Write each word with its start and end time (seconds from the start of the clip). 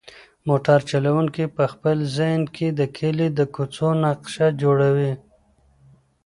موټر 0.47 0.79
چلونکی 0.89 1.45
په 1.55 1.63
خپل 1.73 1.97
ذهن 2.17 2.41
کې 2.55 2.67
د 2.79 2.81
کلي 2.97 3.27
د 3.37 3.39
کوڅو 3.55 3.89
نقشه 4.03 4.47
جوړوي. 4.61 5.13